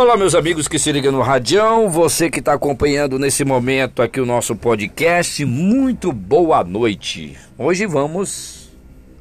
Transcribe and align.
Olá, 0.00 0.16
meus 0.16 0.36
amigos 0.36 0.68
que 0.68 0.78
se 0.78 0.92
ligam 0.92 1.10
no 1.10 1.22
Radião, 1.22 1.90
você 1.90 2.30
que 2.30 2.38
está 2.38 2.52
acompanhando 2.52 3.18
nesse 3.18 3.44
momento 3.44 4.00
aqui 4.00 4.20
o 4.20 4.24
nosso 4.24 4.54
podcast, 4.54 5.44
muito 5.44 6.12
boa 6.12 6.62
noite. 6.62 7.36
Hoje 7.58 7.84
vamos 7.84 8.70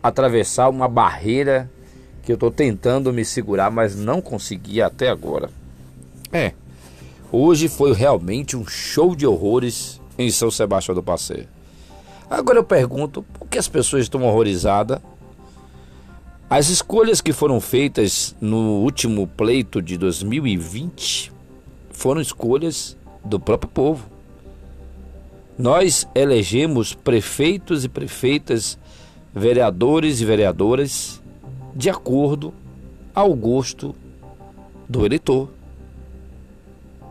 atravessar 0.04 0.70
uma 0.70 0.88
barreira 0.88 1.68
que 2.22 2.32
eu 2.32 2.36
estou 2.36 2.52
tentando 2.52 3.12
me 3.12 3.26
segurar, 3.26 3.72
mas 3.72 3.96
não 3.96 4.22
consegui 4.22 4.80
até 4.80 5.10
agora. 5.10 5.50
É, 6.32 6.52
hoje 7.32 7.68
foi 7.68 7.92
realmente 7.92 8.56
um 8.56 8.68
show 8.68 9.16
de 9.16 9.26
horrores 9.26 10.00
em 10.16 10.30
São 10.30 10.52
Sebastião 10.52 10.94
do 10.94 11.02
Passeio. 11.02 11.48
Agora 12.30 12.60
eu 12.60 12.64
pergunto, 12.64 13.24
por 13.24 13.48
que 13.48 13.58
as 13.58 13.68
pessoas 13.68 14.04
estão 14.04 14.22
horrorizadas 14.22 15.00
as 16.50 16.70
escolhas 16.70 17.20
que 17.20 17.34
foram 17.34 17.60
feitas 17.60 18.34
no 18.40 18.80
último 18.82 19.28
pleito 19.28 19.82
de 19.82 19.98
2020 19.98 21.30
foram 21.92 22.22
escolhas 22.22 22.96
do 23.22 23.38
próprio 23.38 23.70
povo. 23.70 24.10
Nós 25.58 26.08
elegemos 26.16 26.94
prefeitos 26.94 27.84
e 27.84 27.90
prefeitas, 27.90 28.80
vereadores 29.34 30.22
e 30.22 30.26
vereadoras 30.26 31.22
de 31.76 31.90
acordo 31.90 32.54
ao 33.14 33.34
gosto 33.34 33.94
do 34.88 35.06
eleitor. 35.06 35.50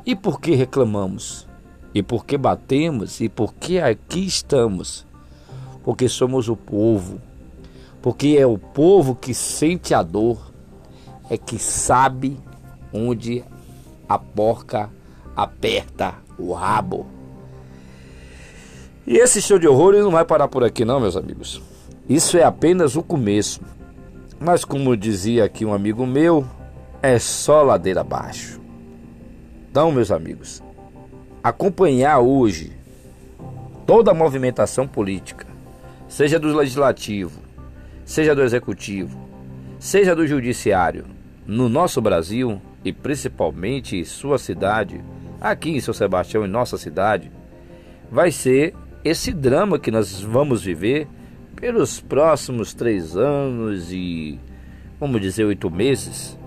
E 0.07 0.17
por 0.17 0.41
que 0.41 0.55
reclamamos? 0.55 1.47
E 1.93 2.03
por 2.03 2.25
que 2.25 2.39
batemos? 2.39 3.21
E 3.21 3.29
por 3.29 3.53
que 3.53 3.81
aqui 3.81 4.25
estamos? 4.25 5.07
Porque 5.85 6.09
somos 6.09 6.49
o 6.49 6.57
povo 6.57 7.21
porque 8.07 8.37
é 8.39 8.47
o 8.47 8.57
povo 8.57 9.17
que 9.17 9.35
sente 9.35 9.93
a 9.93 10.01
dor, 10.01 10.39
é 11.29 11.37
que 11.37 11.59
sabe 11.59 12.39
onde 12.93 13.43
a 14.09 14.17
porca 14.17 14.89
aperta 15.35 16.15
o 16.39 16.53
rabo. 16.53 17.05
E 19.05 19.17
esse 19.17 19.43
show 19.43 19.59
de 19.59 19.67
horrores 19.67 20.05
não 20.05 20.13
vai 20.13 20.25
parar 20.25 20.47
por 20.47 20.63
aqui, 20.63 20.85
não, 20.85 21.01
meus 21.01 21.17
amigos. 21.17 21.61
Isso 22.09 22.39
é 22.39 22.45
apenas 22.45 22.95
o 22.95 23.03
começo. 23.03 23.61
Mas, 24.39 24.65
como 24.65 24.97
dizia 24.97 25.43
aqui 25.43 25.65
um 25.65 25.75
amigo 25.75 26.07
meu, 26.07 26.47
é 27.03 27.19
só 27.19 27.61
ladeira 27.61 28.03
abaixo. 28.03 28.61
Então, 29.69 29.91
meus 29.91 30.13
amigos, 30.13 30.63
acompanhar 31.43 32.21
hoje 32.21 32.71
toda 33.85 34.13
a 34.13 34.15
movimentação 34.15 34.87
política, 34.87 35.45
seja 36.07 36.39
do 36.39 36.55
legislativo, 36.55 37.46
seja 38.07 38.37
do 38.37 38.43
executivo, 38.43 39.19
seja 39.81 40.15
do 40.15 40.25
judiciário, 40.27 41.05
no 41.45 41.69
nosso 41.69 42.01
Brasil 42.01 42.63
e 42.85 42.93
principalmente 42.93 43.97
em 43.97 44.05
sua 44.05 44.39
cidade, 44.39 45.05
aqui 45.41 45.71
em 45.71 45.81
São 45.81 45.93
Sebastião, 45.93 46.47
em 46.47 46.49
nossa 46.49 46.79
cidade, 46.79 47.33
vai 48.11 48.31
ser 48.31 48.75
esse 49.05 49.33
drama 49.33 49.77
que 49.77 49.91
nós 49.91 50.21
vamos 50.21 50.63
viver 50.63 51.09
pelos 51.57 52.01
próximos 52.01 52.73
três 52.73 53.17
anos 53.17 53.91
e, 53.91 54.39
vamos 55.01 55.21
dizer, 55.21 55.45
oito 55.45 55.69
meses, 55.69 56.39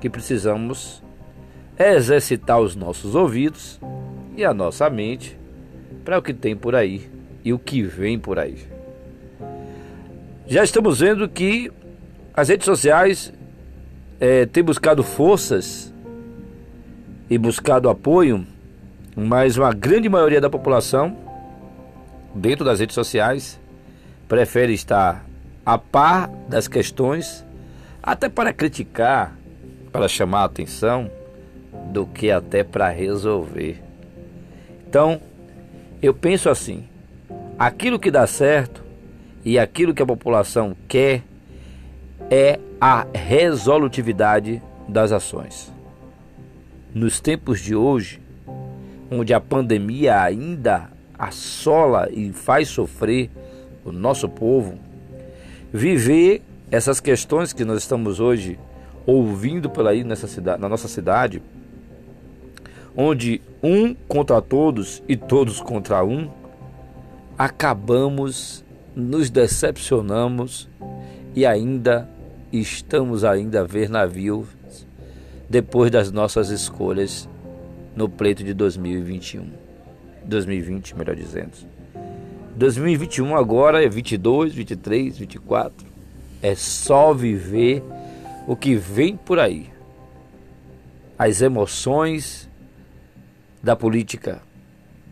que 0.00 0.10
precisamos 0.10 1.04
exercitar 1.78 2.58
os 2.58 2.74
nossos 2.74 3.14
ouvidos 3.14 3.80
e 4.36 4.44
a 4.44 4.52
nossa 4.52 4.90
mente 4.90 5.38
para 6.04 6.18
o 6.18 6.22
que 6.22 6.34
tem 6.34 6.56
por 6.56 6.74
aí 6.74 7.08
e 7.44 7.52
o 7.52 7.58
que 7.60 7.80
vem 7.82 8.18
por 8.18 8.40
aí 8.40 8.77
já 10.48 10.64
estamos 10.64 11.00
vendo 11.00 11.28
que 11.28 11.70
as 12.32 12.48
redes 12.48 12.64
sociais 12.64 13.32
é, 14.18 14.46
têm 14.46 14.62
buscado 14.62 15.02
forças 15.02 15.92
e 17.28 17.36
buscado 17.36 17.90
apoio, 17.90 18.46
mas 19.14 19.58
uma 19.58 19.74
grande 19.74 20.08
maioria 20.08 20.40
da 20.40 20.48
população, 20.48 21.14
dentro 22.34 22.64
das 22.64 22.80
redes 22.80 22.94
sociais, 22.94 23.60
prefere 24.26 24.72
estar 24.72 25.22
a 25.66 25.76
par 25.76 26.30
das 26.48 26.66
questões, 26.66 27.44
até 28.02 28.30
para 28.30 28.50
criticar, 28.50 29.36
para 29.92 30.08
chamar 30.08 30.40
a 30.40 30.44
atenção, 30.44 31.10
do 31.92 32.06
que 32.06 32.30
até 32.30 32.64
para 32.64 32.88
resolver. 32.88 33.82
Então, 34.88 35.20
eu 36.00 36.14
penso 36.14 36.48
assim: 36.48 36.88
aquilo 37.58 37.98
que 37.98 38.10
dá 38.10 38.26
certo 38.26 38.87
e 39.48 39.58
aquilo 39.58 39.94
que 39.94 40.02
a 40.02 40.06
população 40.06 40.76
quer 40.86 41.22
é 42.30 42.60
a 42.78 43.06
resolutividade 43.14 44.62
das 44.86 45.10
ações. 45.10 45.72
Nos 46.94 47.18
tempos 47.18 47.58
de 47.58 47.74
hoje, 47.74 48.20
onde 49.10 49.32
a 49.32 49.40
pandemia 49.40 50.20
ainda 50.20 50.90
assola 51.18 52.10
e 52.12 52.30
faz 52.30 52.68
sofrer 52.68 53.30
o 53.86 53.90
nosso 53.90 54.28
povo, 54.28 54.78
viver 55.72 56.42
essas 56.70 57.00
questões 57.00 57.54
que 57.54 57.64
nós 57.64 57.78
estamos 57.78 58.20
hoje 58.20 58.58
ouvindo 59.06 59.70
por 59.70 59.86
aí 59.86 60.04
nessa 60.04 60.28
cidade, 60.28 60.60
na 60.60 60.68
nossa 60.68 60.88
cidade, 60.88 61.40
onde 62.94 63.40
um 63.62 63.94
contra 64.06 64.42
todos 64.42 65.02
e 65.08 65.16
todos 65.16 65.58
contra 65.58 66.04
um, 66.04 66.28
acabamos 67.38 68.62
nos 68.98 69.30
decepcionamos 69.30 70.68
e 71.32 71.46
ainda 71.46 72.08
estamos 72.52 73.22
ainda 73.22 73.60
a 73.60 73.64
ver 73.64 73.88
navios 73.88 74.48
depois 75.48 75.88
das 75.88 76.10
nossas 76.10 76.50
escolhas 76.50 77.28
no 77.94 78.08
pleito 78.08 78.42
de 78.42 78.52
2021. 78.52 79.46
2020, 80.24 80.96
melhor 80.96 81.14
dizendo. 81.14 81.52
2021 82.56 83.36
agora 83.36 83.84
é 83.84 83.88
22, 83.88 84.52
23, 84.52 85.16
24. 85.16 85.86
É 86.42 86.56
só 86.56 87.14
viver 87.14 87.84
o 88.48 88.56
que 88.56 88.74
vem 88.74 89.16
por 89.16 89.38
aí. 89.38 89.70
As 91.16 91.40
emoções 91.40 92.48
da 93.62 93.76
política, 93.76 94.42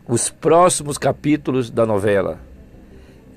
os 0.08 0.28
próximos 0.28 0.98
capítulos 0.98 1.70
da 1.70 1.86
novela 1.86 2.45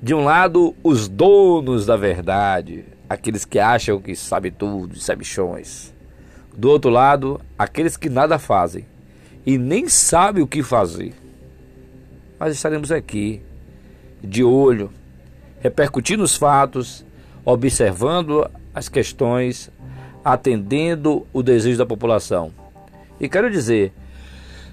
de 0.02 0.14
um 0.14 0.24
lado, 0.24 0.74
os 0.82 1.08
donos 1.08 1.84
da 1.84 1.94
verdade, 1.94 2.86
aqueles 3.06 3.44
que 3.44 3.58
acham 3.58 4.00
que 4.00 4.16
sabem 4.16 4.50
tudo, 4.50 4.98
sabichões. 4.98 5.92
Do 6.56 6.70
outro 6.70 6.90
lado, 6.90 7.38
aqueles 7.58 7.98
que 7.98 8.08
nada 8.08 8.38
fazem 8.38 8.86
e 9.44 9.58
nem 9.58 9.88
sabem 9.88 10.42
o 10.42 10.46
que 10.46 10.62
fazer. 10.62 11.12
Mas 12.38 12.54
estaremos 12.54 12.90
aqui, 12.90 13.42
de 14.24 14.42
olho, 14.42 14.90
repercutindo 15.60 16.22
os 16.22 16.34
fatos, 16.34 17.04
observando 17.44 18.50
as 18.74 18.88
questões, 18.88 19.70
atendendo 20.24 21.26
o 21.30 21.42
desejo 21.42 21.76
da 21.76 21.84
população. 21.84 22.52
E 23.20 23.28
quero 23.28 23.50
dizer, 23.50 23.92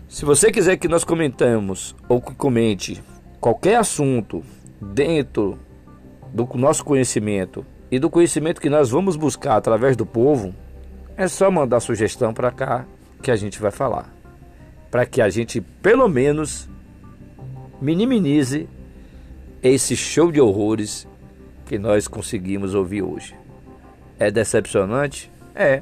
se 0.07 0.23
você 0.23 0.53
quiser 0.53 0.77
que 0.77 0.87
nós 0.87 1.03
comentemos 1.03 1.93
ou 2.07 2.21
que 2.21 2.33
comente 2.33 3.03
qualquer 3.41 3.75
assunto 3.75 4.41
dentro 4.81 5.59
do 6.33 6.47
nosso 6.55 6.83
conhecimento 6.83 7.65
e 7.89 7.99
do 7.99 8.09
conhecimento 8.09 8.61
que 8.61 8.69
nós 8.69 8.89
vamos 8.89 9.15
buscar 9.15 9.55
através 9.55 9.95
do 9.95 10.05
povo, 10.05 10.53
é 11.15 11.27
só 11.27 11.49
mandar 11.49 11.79
sugestão 11.79 12.33
para 12.33 12.51
cá 12.51 12.85
que 13.21 13.31
a 13.31 13.35
gente 13.35 13.59
vai 13.59 13.71
falar. 13.71 14.13
Para 14.91 15.05
que 15.05 15.21
a 15.21 15.29
gente, 15.29 15.61
pelo 15.61 16.07
menos, 16.07 16.69
minimize 17.81 18.67
esse 19.61 19.95
show 19.95 20.31
de 20.31 20.39
horrores 20.39 21.07
que 21.65 21.77
nós 21.77 22.07
conseguimos 22.07 22.73
ouvir 22.73 23.01
hoje. 23.01 23.35
É 24.19 24.31
decepcionante? 24.31 25.31
É. 25.53 25.81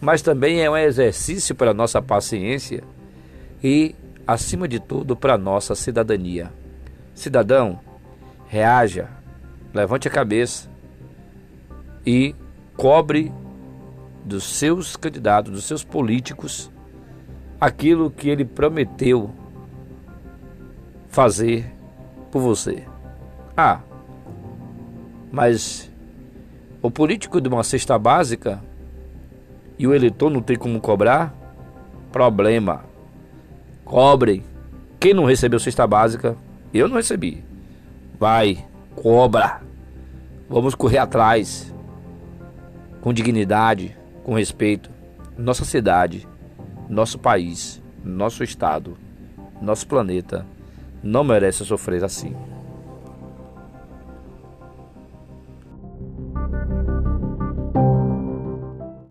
Mas 0.00 0.22
também 0.22 0.62
é 0.62 0.70
um 0.70 0.76
exercício 0.76 1.54
para 1.54 1.70
a 1.70 1.74
nossa 1.74 2.02
paciência 2.02 2.82
e, 3.62 3.94
acima 4.26 4.66
de 4.68 4.80
tudo, 4.80 5.16
para 5.16 5.34
a 5.34 5.38
nossa 5.38 5.74
cidadania. 5.74 6.52
Cidadão, 7.14 7.80
reaja, 8.46 9.08
levante 9.74 10.08
a 10.08 10.10
cabeça 10.10 10.68
e 12.04 12.34
cobre 12.76 13.32
dos 14.24 14.44
seus 14.44 14.96
candidatos, 14.96 15.52
dos 15.52 15.64
seus 15.64 15.84
políticos, 15.84 16.70
aquilo 17.60 18.10
que 18.10 18.28
ele 18.28 18.44
prometeu 18.44 19.30
fazer 21.08 21.72
por 22.30 22.40
você. 22.40 22.84
Ah, 23.56 23.80
mas 25.30 25.90
o 26.82 26.90
político 26.90 27.40
de 27.40 27.48
uma 27.48 27.64
cesta 27.64 27.98
básica 27.98 28.62
e 29.78 29.86
o 29.86 29.94
eleitor 29.94 30.30
não 30.30 30.42
tem 30.42 30.56
como 30.56 30.80
cobrar? 30.80 31.34
Problema. 32.12 32.84
Cobrem. 33.84 34.42
Quem 34.98 35.14
não 35.14 35.24
recebeu 35.24 35.58
cesta 35.58 35.86
básica, 35.86 36.36
eu 36.72 36.88
não 36.88 36.96
recebi. 36.96 37.45
Vai, 38.18 38.64
cobra. 38.94 39.60
Vamos 40.48 40.74
correr 40.74 40.98
atrás. 40.98 41.74
Com 43.00 43.12
dignidade, 43.12 43.96
com 44.24 44.34
respeito. 44.34 44.90
Nossa 45.36 45.64
cidade, 45.64 46.26
nosso 46.88 47.18
país, 47.18 47.82
nosso 48.02 48.42
estado, 48.42 48.96
nosso 49.60 49.86
planeta 49.86 50.46
não 51.02 51.22
merece 51.22 51.64
sofrer 51.64 52.02
assim. 52.02 52.34